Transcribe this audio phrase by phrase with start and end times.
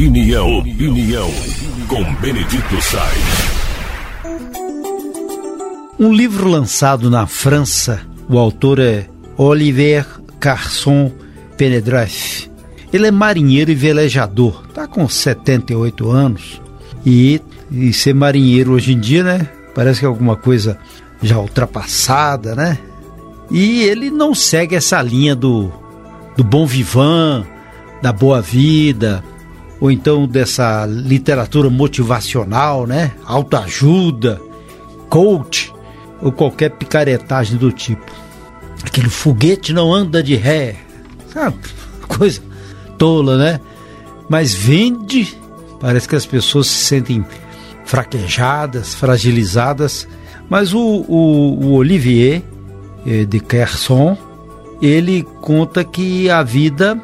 [0.00, 1.30] Opinião, opinião,
[1.86, 3.50] com Benedito Sainz.
[5.98, 10.06] Um livro lançado na França, o autor é Olivier
[10.40, 11.12] Carson
[11.54, 12.50] Penedreff.
[12.90, 16.62] Ele é marinheiro e velejador, tá com 78 anos
[17.04, 17.38] e,
[17.70, 19.50] e ser marinheiro hoje em dia, né?
[19.74, 20.78] Parece que é alguma coisa
[21.22, 22.78] já ultrapassada, né?
[23.50, 25.70] E ele não segue essa linha do,
[26.38, 27.44] do bom vivan,
[28.00, 29.22] da boa vida,
[29.80, 33.12] ou então dessa literatura motivacional, né?
[33.24, 34.40] Autoajuda,
[35.08, 35.72] coach,
[36.20, 38.12] ou qualquer picaretagem do tipo.
[38.84, 40.76] Aquele foguete não anda de ré,
[41.32, 41.56] sabe?
[42.06, 42.42] Coisa
[42.98, 43.60] tola, né?
[44.28, 45.34] Mas vende,
[45.80, 47.24] parece que as pessoas se sentem
[47.84, 50.06] fraquejadas, fragilizadas.
[50.48, 52.42] Mas o, o, o Olivier
[53.06, 54.16] eh, de Kerson,
[54.82, 57.00] ele conta que a vida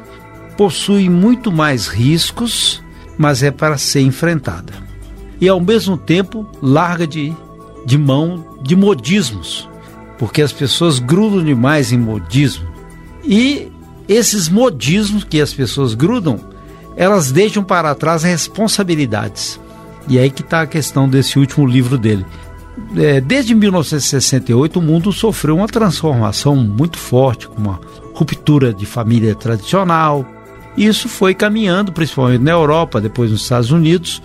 [0.57, 2.83] possui muito mais riscos,
[3.17, 4.73] mas é para ser enfrentada.
[5.39, 7.33] E ao mesmo tempo larga de,
[7.85, 9.69] de mão de modismos,
[10.17, 12.67] porque as pessoas grudam demais em modismo.
[13.23, 13.71] E
[14.07, 16.39] esses modismos que as pessoas grudam,
[16.95, 19.59] elas deixam para trás responsabilidades.
[20.07, 22.25] E é aí que está a questão desse último livro dele.
[22.95, 27.79] É, desde 1968, o mundo sofreu uma transformação muito forte, com uma
[28.13, 30.25] ruptura de família tradicional.
[30.77, 34.21] Isso foi caminhando, principalmente na Europa, depois nos Estados Unidos,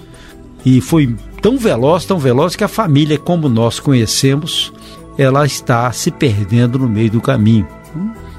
[0.65, 4.73] e foi tão veloz, tão veloz que a família, como nós conhecemos,
[5.17, 7.67] ela está se perdendo no meio do caminho.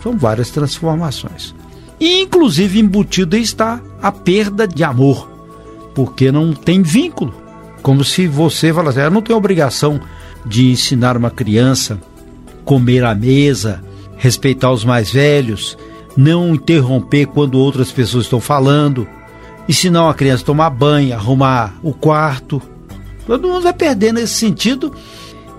[0.01, 1.55] São várias transformações.
[1.99, 5.33] E, inclusive, embutido está a perda de amor
[5.93, 7.33] porque não tem vínculo.
[7.81, 9.99] Como se você falasse, eu não tenho obrigação
[10.45, 11.99] de ensinar uma criança
[12.65, 13.83] comer à mesa,
[14.17, 15.77] respeitar os mais velhos,
[16.15, 19.07] não interromper quando outras pessoas estão falando,
[19.67, 22.61] ensinar uma criança a tomar banho, arrumar o quarto.
[23.25, 24.93] Todo mundo vai perdendo esse sentido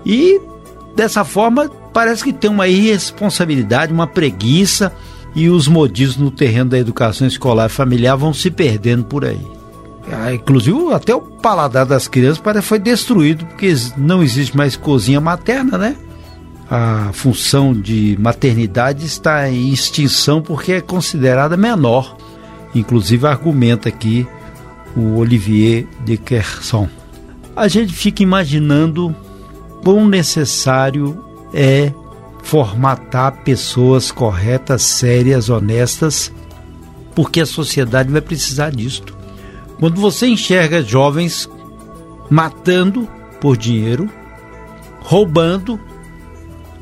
[0.05, 0.39] e
[0.95, 4.91] dessa forma parece que tem uma irresponsabilidade, uma preguiça
[5.35, 9.55] e os modismos no terreno da educação escolar e familiar vão se perdendo por aí.
[10.11, 14.75] Ah, inclusive, até o paladar das crianças parece que foi destruído, porque não existe mais
[14.75, 15.95] cozinha materna, né?
[16.69, 22.17] A função de maternidade está em extinção porque é considerada menor.
[22.73, 24.27] Inclusive, argumenta aqui
[24.95, 26.89] o Olivier de Kerson.
[27.55, 29.15] A gente fica imaginando
[29.83, 31.23] quão necessário
[31.53, 31.93] é
[32.43, 36.31] formatar pessoas corretas, sérias, honestas,
[37.13, 39.15] porque a sociedade vai precisar disto.
[39.79, 41.49] Quando você enxerga jovens
[42.29, 43.07] matando
[43.39, 44.09] por dinheiro,
[44.99, 45.79] roubando,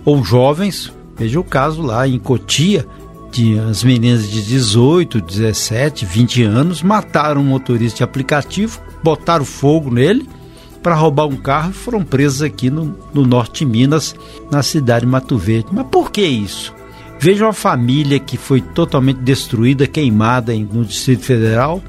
[0.05, 2.87] ou jovens, veja o caso lá em Cotia,
[3.31, 9.91] de as meninas de 18, 17, 20 anos mataram um motorista de aplicativo, botaram fogo
[9.91, 10.29] nele
[10.83, 14.15] para roubar um carro e foram presos aqui no, no norte de Minas,
[14.51, 15.69] na cidade de Mato Verde.
[15.71, 16.75] Mas por que isso?
[17.19, 21.81] Veja uma família que foi totalmente destruída, queimada no Distrito Federal,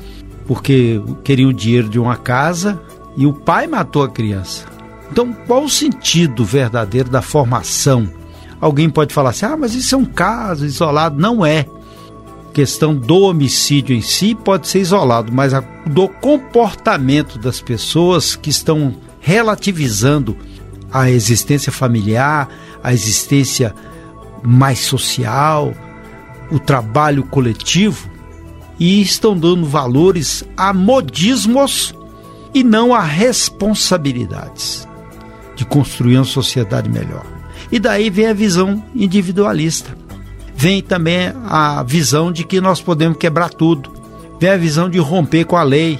[0.46, 2.80] porque queriam o dinheiro de uma casa
[3.16, 4.73] e o pai matou a criança.
[5.10, 8.08] Então, qual o sentido verdadeiro da formação?
[8.60, 11.20] Alguém pode falar assim: ah, mas isso é um caso isolado.
[11.20, 11.66] Não é.
[12.52, 18.48] Questão do homicídio em si pode ser isolado, mas a, do comportamento das pessoas que
[18.48, 20.36] estão relativizando
[20.92, 22.48] a existência familiar,
[22.82, 23.74] a existência
[24.40, 25.74] mais social,
[26.50, 28.08] o trabalho coletivo,
[28.78, 31.92] e estão dando valores a modismos
[32.54, 34.86] e não a responsabilidades
[35.54, 37.24] de construir uma sociedade melhor.
[37.70, 39.96] E daí vem a visão individualista.
[40.56, 43.92] Vem também a visão de que nós podemos quebrar tudo.
[44.40, 45.98] Vem a visão de romper com a lei.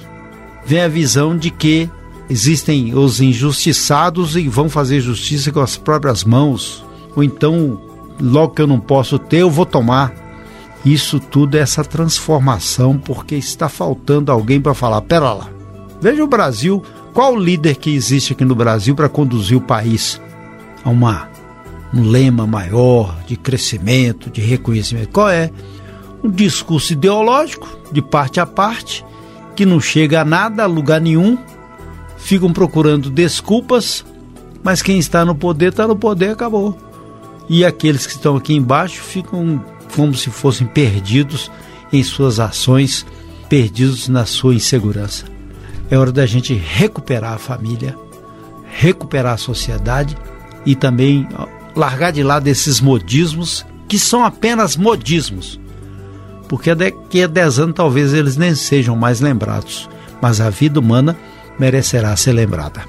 [0.65, 1.89] Vem a visão de que
[2.29, 6.83] existem os injustiçados e vão fazer justiça com as próprias mãos.
[7.15, 7.79] Ou então,
[8.19, 10.13] logo que eu não posso ter, eu vou tomar.
[10.85, 15.49] Isso tudo é essa transformação, porque está faltando alguém para falar: pera lá,
[16.01, 16.83] veja o Brasil,
[17.13, 20.21] qual o líder que existe aqui no Brasil para conduzir o país
[20.83, 21.29] a uma,
[21.93, 25.09] um lema maior de crescimento, de reconhecimento?
[25.09, 25.49] Qual é?
[26.23, 29.05] Um discurso ideológico, de parte a parte,
[29.55, 31.37] que não chega a nada, a lugar nenhum,
[32.17, 34.03] ficam procurando desculpas,
[34.63, 36.77] mas quem está no poder está no poder, acabou.
[37.47, 39.63] E aqueles que estão aqui embaixo ficam
[39.95, 41.51] como se fossem perdidos
[41.93, 43.05] em suas ações,
[43.47, 45.34] perdidos na sua insegurança.
[45.89, 47.95] É hora da gente recuperar a família,
[48.71, 50.17] recuperar a sociedade
[50.65, 51.27] e também
[51.75, 55.59] largar de lado esses modismos que são apenas modismos.
[56.47, 59.89] Porque daqui a 10 anos talvez eles nem sejam mais lembrados.
[60.21, 61.15] mas a vida humana
[61.59, 62.83] merecerá ser lembrada.